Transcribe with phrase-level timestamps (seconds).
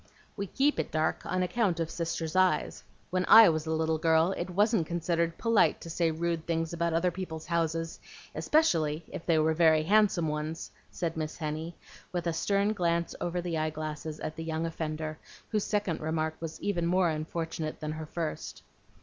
[0.35, 2.83] "We keep it dark on account of Sister's eyes.
[3.11, 6.93] When I was a little girl, it wasn't considered polite to say rude things about
[6.93, 7.99] other people's houses,
[8.33, 11.75] especially if they were very handsome ones," said Miss Henny,
[12.11, 15.19] with a stern glance over the eye glasses at the young offender,
[15.49, 18.63] whose second remark was even more unfortunate than her first.